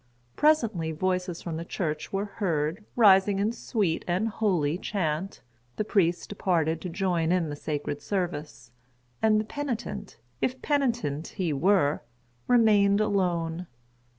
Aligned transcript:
Presently 0.35 0.91
voices 0.93 1.43
from 1.43 1.57
the 1.57 1.63
church 1.63 2.11
were 2.11 2.25
heard, 2.25 2.83
rising 2.95 3.37
in 3.37 3.51
sweet 3.51 4.03
and 4.07 4.29
holy 4.29 4.79
chant. 4.79 5.41
The 5.75 5.83
priest 5.83 6.27
departed 6.29 6.81
to 6.81 6.89
join 6.89 7.31
in 7.31 7.49
the 7.49 7.55
sacred 7.55 8.01
service; 8.01 8.71
and 9.21 9.39
the 9.39 9.45
penitent, 9.45 10.17
if 10.41 10.59
penitent 10.63 11.27
he 11.37 11.53
were, 11.53 12.01
remained 12.47 12.99
alone. 12.99 13.67